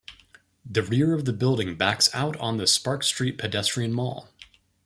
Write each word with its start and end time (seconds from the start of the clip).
The 0.65 0.81
rear 0.81 1.13
of 1.13 1.25
the 1.25 1.31
building 1.31 1.75
backs 1.77 2.09
out 2.11 2.35
on 2.37 2.57
the 2.57 2.65
Sparks 2.65 3.05
Street 3.05 3.37
pedestrian 3.37 3.93
mall. 3.93 4.29